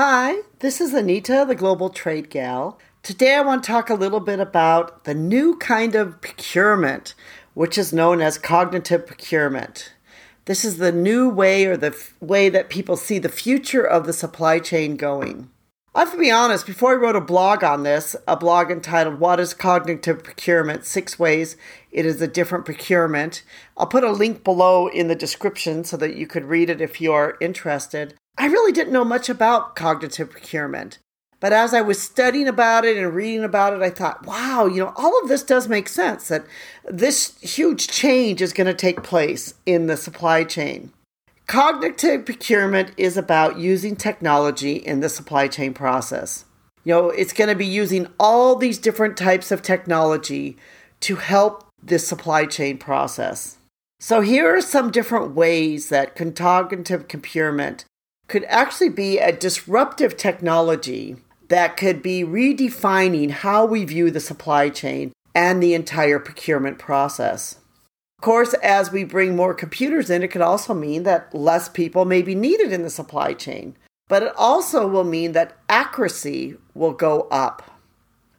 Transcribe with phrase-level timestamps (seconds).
[0.00, 2.78] Hi, this is Anita, the Global Trade Gal.
[3.02, 7.16] Today I want to talk a little bit about the new kind of procurement,
[7.54, 9.94] which is known as cognitive procurement.
[10.44, 14.06] This is the new way or the f- way that people see the future of
[14.06, 15.50] the supply chain going.
[15.98, 19.18] I have to be honest, before I wrote a blog on this, a blog entitled
[19.18, 20.84] What is Cognitive Procurement?
[20.84, 21.56] Six Ways
[21.90, 23.42] It is a Different Procurement.
[23.76, 27.00] I'll put a link below in the description so that you could read it if
[27.00, 28.14] you're interested.
[28.36, 30.98] I really didn't know much about cognitive procurement.
[31.40, 34.78] But as I was studying about it and reading about it, I thought, wow, you
[34.78, 36.46] know, all of this does make sense that
[36.84, 40.92] this huge change is going to take place in the supply chain.
[41.48, 46.44] Cognitive procurement is about using technology in the supply chain process.
[46.84, 50.58] You know, it's going to be using all these different types of technology
[51.00, 53.56] to help the supply chain process.
[53.98, 57.86] So, here are some different ways that cognitive procurement
[58.26, 61.16] could actually be a disruptive technology
[61.48, 67.56] that could be redefining how we view the supply chain and the entire procurement process.
[68.18, 72.04] Of course, as we bring more computers in, it could also mean that less people
[72.04, 73.76] may be needed in the supply chain.
[74.08, 77.78] But it also will mean that accuracy will go up.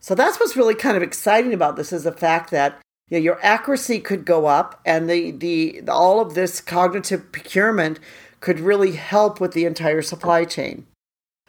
[0.00, 3.22] So that's what's really kind of exciting about this is the fact that you know,
[3.22, 8.00] your accuracy could go up and the, the, all of this cognitive procurement
[8.40, 10.86] could really help with the entire supply chain.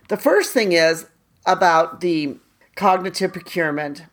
[0.08, 1.08] The first thing is
[1.46, 2.38] about the
[2.76, 4.04] cognitive procurement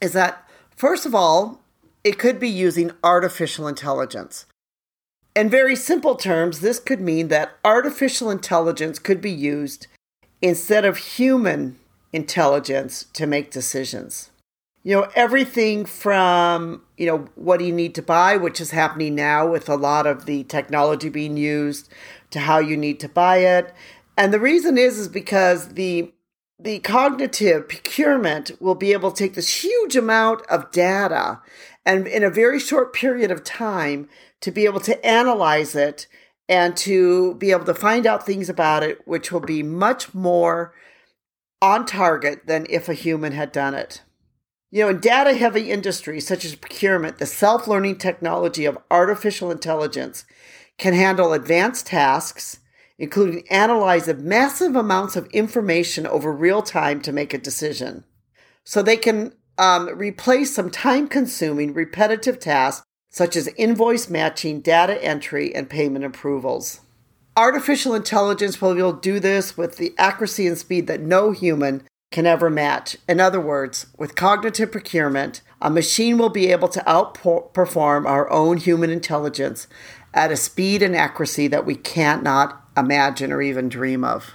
[0.00, 1.60] is that, first of all,
[2.04, 4.46] it could be using artificial intelligence.
[5.34, 9.88] In very simple terms, this could mean that artificial intelligence could be used
[10.40, 11.78] instead of human
[12.12, 14.30] intelligence to make decisions.
[14.84, 19.14] You know, everything from, you know, what do you need to buy, which is happening
[19.14, 21.88] now with a lot of the technology being used,
[22.30, 23.74] to how you need to buy it.
[24.16, 26.12] And the reason is is because the
[26.58, 31.40] the cognitive procurement will be able to take this huge amount of data
[31.86, 34.08] and in a very short period of time
[34.40, 36.06] to be able to analyze it
[36.48, 40.74] and to be able to find out things about it which will be much more
[41.62, 44.02] on target than if a human had done it.
[44.70, 49.50] You know, in data heavy industries such as procurement, the self learning technology of artificial
[49.50, 50.24] intelligence
[50.78, 52.58] can handle advanced tasks,
[52.98, 58.04] including analyze massive amounts of information over real time to make a decision.
[58.64, 65.02] So they can um, replace some time consuming repetitive tasks such as invoice matching, data
[65.02, 66.80] entry, and payment approvals.
[67.36, 72.48] Artificial intelligence will do this with the accuracy and speed that no human can ever
[72.48, 72.96] match.
[73.08, 78.56] In other words, with cognitive procurement, a machine will be able to outperform our own
[78.56, 79.66] human intelligence
[80.12, 82.26] at a speed and accuracy that we can't
[82.76, 84.34] imagine or even dream of.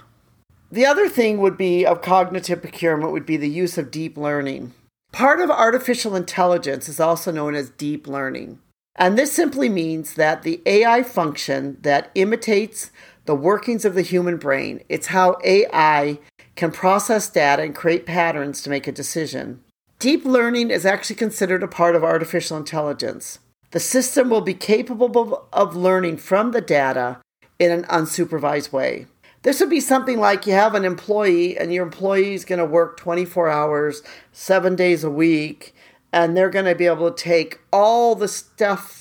[0.70, 4.72] The other thing would be of cognitive procurement would be the use of deep learning.
[5.12, 8.60] Part of artificial intelligence is also known as deep learning.
[8.96, 12.90] And this simply means that the AI function that imitates
[13.24, 16.18] the workings of the human brain, it's how AI
[16.56, 19.62] can process data and create patterns to make a decision.
[19.98, 23.38] Deep learning is actually considered a part of artificial intelligence.
[23.70, 27.20] The system will be capable of learning from the data
[27.58, 29.06] in an unsupervised way.
[29.42, 32.64] This would be something like you have an employee, and your employee is going to
[32.64, 34.02] work 24 hours,
[34.32, 35.74] seven days a week,
[36.12, 39.00] and they're going to be able to take all the stuff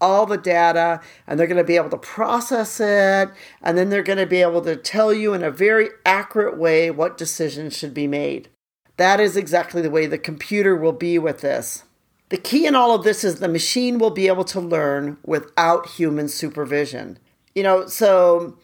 [0.00, 3.28] all the data and they're going to be able to process it
[3.62, 6.88] and then they're going to be able to tell you in a very accurate way
[6.88, 8.48] what decisions should be made.
[8.96, 11.84] That is exactly the way the computer will be with this.
[12.30, 15.86] The key in all of this is the machine will be able to learn without
[15.86, 17.18] human supervision.
[17.54, 18.58] You know, so,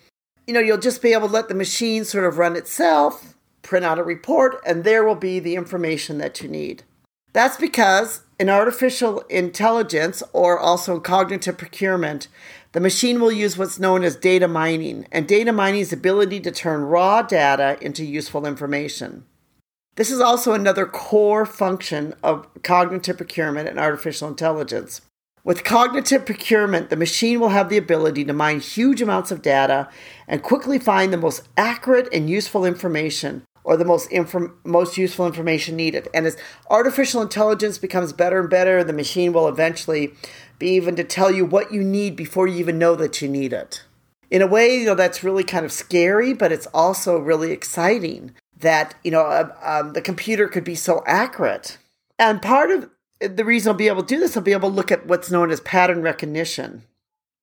[0.47, 3.85] you know, you'll just be able to let the machine sort of run itself, print
[3.85, 6.83] out a report, and there will be the information that you need.
[7.33, 12.29] That's because in artificial intelligence or also in cognitive procurement,
[12.73, 16.51] the machine will use what's known as data mining, and data mining is ability to
[16.51, 19.25] turn raw data into useful information.
[19.97, 25.01] This is also another core function of cognitive procurement and artificial intelligence.
[25.45, 29.91] With cognitive procurement, the machine will have the ability to mine huge amounts of data
[30.27, 35.27] and quickly find the most accurate and useful information or the most inform- most useful
[35.27, 36.09] information needed.
[36.15, 36.39] And as
[36.71, 40.15] artificial intelligence becomes better and better, the machine will eventually
[40.59, 43.53] be even to tell you what you need before you even know that you need
[43.53, 43.85] it.
[44.31, 48.35] In a way, you know, that's really kind of scary, but it's also really exciting
[48.61, 51.77] that, you know, uh, um, the computer could be so accurate.
[52.19, 52.89] And part of
[53.29, 55.31] the reason I'll be able to do this, I'll be able to look at what's
[55.31, 56.85] known as pattern recognition.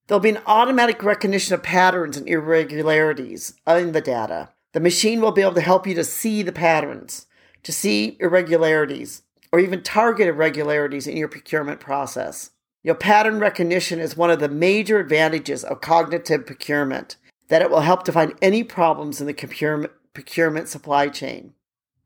[0.07, 5.31] There'll be an automatic recognition of patterns and irregularities in the data The machine will
[5.31, 7.27] be able to help you to see the patterns,
[7.63, 12.51] to see irregularities, or even target irregularities in your procurement process.
[12.83, 17.17] Your pattern recognition is one of the major advantages of cognitive procurement,
[17.49, 21.53] that it will help to find any problems in the procurement, procurement supply chain.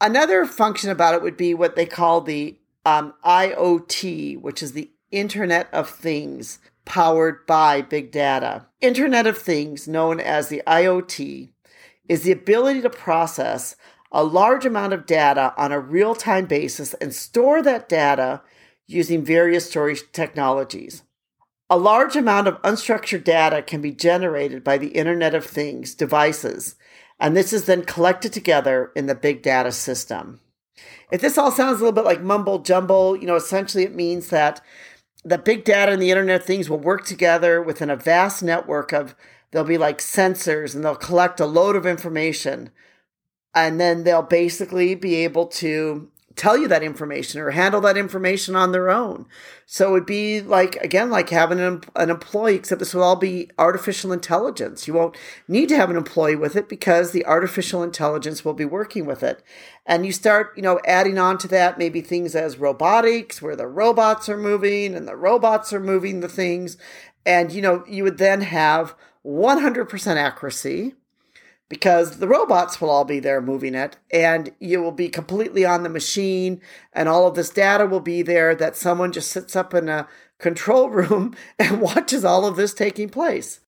[0.01, 4.91] Another function about it would be what they call the um, IoT, which is the
[5.11, 8.67] Internet of Things powered by big data.
[8.79, 11.49] Internet of Things, known as the IoT,
[12.07, 13.75] is the ability to process
[14.11, 18.41] a large amount of data on a real time basis and store that data
[18.87, 21.03] using various storage technologies.
[21.69, 26.75] A large amount of unstructured data can be generated by the Internet of Things devices,
[27.19, 30.39] and this is then collected together in the big data system.
[31.11, 34.29] If this all sounds a little bit like mumble jumble, you know, essentially it means
[34.29, 34.61] that
[35.23, 38.91] the big data and the Internet of Things will work together within a vast network
[38.91, 39.15] of,
[39.51, 42.69] there'll be like sensors and they'll collect a load of information.
[43.53, 48.55] And then they'll basically be able to tell you that information or handle that information
[48.55, 49.25] on their own.
[49.65, 53.49] So it'd be like, again, like having an, an, employee, except this will all be
[53.57, 54.87] artificial intelligence.
[54.87, 55.17] You won't
[55.47, 59.23] need to have an employee with it because the artificial intelligence will be working with
[59.23, 59.43] it.
[59.85, 63.67] And you start, you know, adding on to that maybe things as robotics, where the
[63.67, 66.77] robots are moving and the robots are moving the things.
[67.25, 68.95] And, you know, you would then have
[69.25, 70.93] 100% accuracy
[71.69, 75.83] because the robots will all be there moving it and you will be completely on
[75.83, 76.61] the machine
[76.93, 80.07] and all of this data will be there that someone just sits up in a
[80.39, 83.61] control room and watches all of this taking place.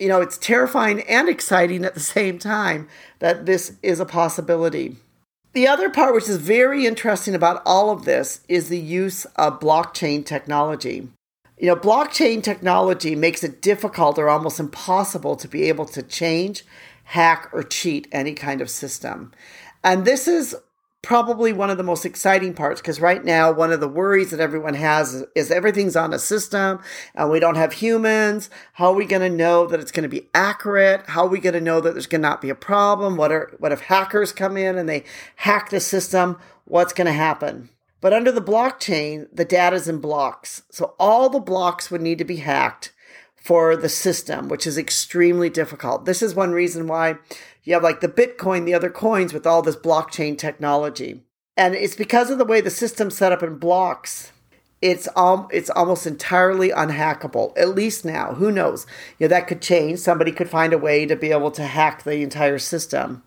[0.00, 2.88] You know, it's terrifying and exciting at the same time
[3.18, 4.96] that this is a possibility.
[5.52, 9.60] The other part, which is very interesting about all of this, is the use of
[9.60, 11.08] blockchain technology.
[11.58, 16.64] You know, blockchain technology makes it difficult or almost impossible to be able to change
[17.12, 19.30] hack, or cheat any kind of system.
[19.84, 20.56] And this is
[21.02, 24.40] probably one of the most exciting parts because right now one of the worries that
[24.40, 26.80] everyone has is, is everything's on a system
[27.14, 28.48] and we don't have humans.
[28.74, 31.04] How are we going to know that it's going to be accurate?
[31.08, 33.18] How are we going to know that there's going to not be a problem?
[33.18, 35.04] What are what if hackers come in and they
[35.36, 36.38] hack the system?
[36.64, 37.68] What's going to happen?
[38.00, 40.62] But under the blockchain the data is in blocks.
[40.70, 42.92] So all the blocks would need to be hacked
[43.42, 46.04] for the system, which is extremely difficult.
[46.04, 47.16] This is one reason why
[47.64, 51.22] you have like the Bitcoin, the other coins with all this blockchain technology.
[51.56, 54.32] And it's because of the way the system's set up in blocks.
[54.80, 57.56] It's um, it's almost entirely unhackable.
[57.56, 58.86] At least now, who knows?
[59.18, 60.00] You know, that could change.
[60.00, 63.22] Somebody could find a way to be able to hack the entire system.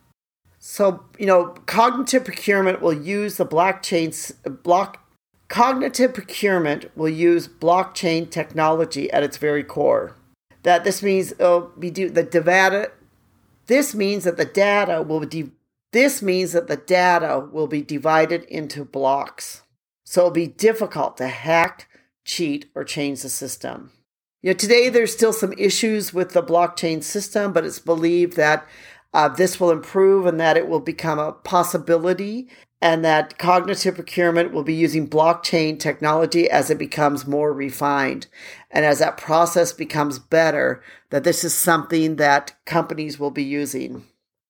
[0.60, 4.34] So, you know, cognitive procurement will use the blockchain
[4.64, 5.05] block
[5.48, 10.16] Cognitive procurement will use blockchain technology at its very core.
[10.64, 12.92] That this means uh, it'll be do, the data.
[13.68, 15.52] This means that the data will be.
[15.92, 19.62] This means that the data will be divided into blocks.
[20.04, 21.88] So it'll be difficult to hack,
[22.26, 23.92] cheat, or change the system.
[24.42, 28.68] You know, today there's still some issues with the blockchain system, but it's believed that
[29.16, 32.50] uh, this will improve and that it will become a possibility
[32.82, 38.28] and that cognitive procurement will be using blockchain technology as it becomes more refined.
[38.70, 44.04] And as that process becomes better, that this is something that companies will be using.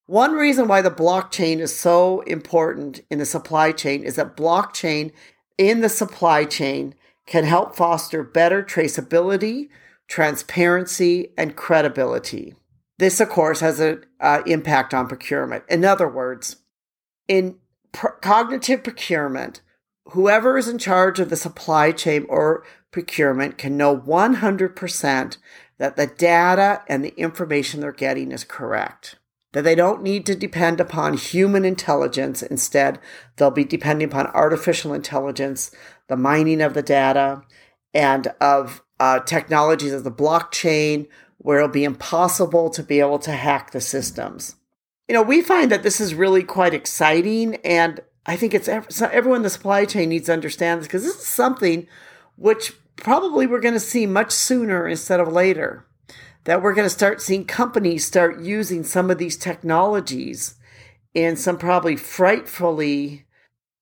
[0.08, 5.12] One reason why the blockchain is so important in the supply chain is that blockchain
[5.60, 6.96] in the supply chain
[7.28, 9.70] can help foster better traceability,
[10.08, 12.56] transparency, and credibility.
[12.98, 15.64] This, of course, has an uh, impact on procurement.
[15.70, 16.58] In other words,
[17.28, 17.58] in
[17.92, 19.62] cognitive procurement,
[20.10, 25.38] whoever is in charge of the supply chain or procurement can know 100%
[25.78, 29.16] that the data and the information they're getting is correct.
[29.52, 32.42] That they don't need to depend upon human intelligence.
[32.44, 33.00] Instead,
[33.36, 35.72] they'll be depending upon artificial intelligence,
[36.08, 37.42] the mining of the data,
[37.94, 41.08] and of uh, technologies of the blockchain,
[41.46, 44.56] where it'll be impossible to be able to hack the systems
[45.08, 47.56] you know, we find that this is really quite exciting.
[47.58, 51.16] And I think it's everyone in the supply chain needs to understand this because this
[51.16, 51.88] is something
[52.36, 55.86] which probably we're going to see much sooner instead of later.
[56.46, 60.56] That we're going to start seeing companies start using some of these technologies
[61.16, 63.25] in some probably frightfully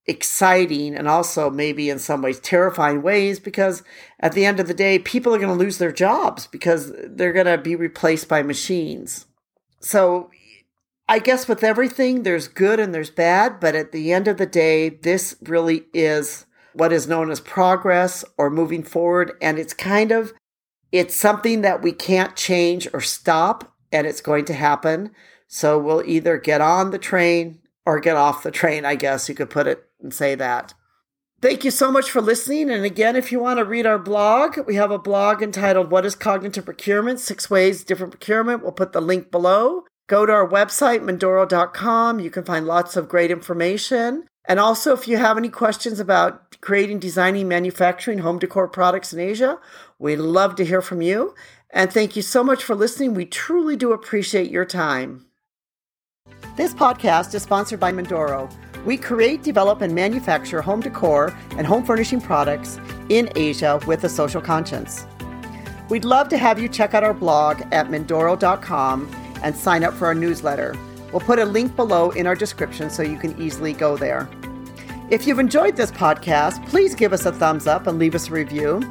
[0.06, 3.84] exciting and also maybe in some ways terrifying ways because
[4.20, 7.34] at the end of the day, people are going to lose their jobs because they're
[7.34, 9.26] going to be replaced by machines.
[9.80, 10.30] So,
[11.10, 14.46] I guess with everything, there's good and there's bad, but at the end of the
[14.46, 19.34] day, this really is what is known as progress or moving forward.
[19.42, 20.34] And it's kind of,
[20.94, 25.12] it's something that we can't change or stop, and it's going to happen.
[25.48, 29.36] So we'll either get on the train or get off the train, I guess you
[29.36, 30.74] could put it and say that.
[31.42, 32.70] Thank you so much for listening.
[32.70, 36.06] And again, if you want to read our blog, we have a blog entitled What
[36.06, 37.20] is Cognitive Procurement?
[37.20, 38.64] Six Ways Different Procurement.
[38.64, 39.84] We'll put the link below.
[40.08, 42.22] Go to our website, Mindoro.com.
[42.22, 44.24] You can find lots of great information.
[44.46, 49.20] And also, if you have any questions about creating, designing, manufacturing home decor products in
[49.20, 49.60] Asia,
[50.00, 51.36] we'd love to hear from you.
[51.72, 53.14] And thank you so much for listening.
[53.16, 55.26] We truly do appreciate your time.
[56.56, 58.50] This podcast is sponsored by Mindoro
[58.86, 64.10] we create, develop, and manufacture home decor and home furnishing products in Asia with a
[64.10, 65.06] social conscience.
[65.90, 69.10] We'd love to have you check out our blog at Mindoro.com
[69.44, 70.76] and sign up for our newsletter.
[71.12, 74.28] We'll put a link below in our description so you can easily go there.
[75.10, 78.32] If you've enjoyed this podcast, please give us a thumbs up and leave us a
[78.32, 78.82] review.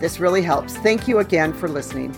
[0.00, 0.76] This really helps.
[0.76, 2.16] Thank you again for listening.